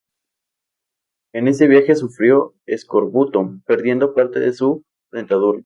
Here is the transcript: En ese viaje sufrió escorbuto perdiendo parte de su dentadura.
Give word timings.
En 1.31 1.47
ese 1.47 1.67
viaje 1.67 1.93
sufrió 1.95 2.55
escorbuto 2.65 3.59
perdiendo 3.67 4.15
parte 4.15 4.39
de 4.39 4.51
su 4.53 4.83
dentadura. 5.11 5.59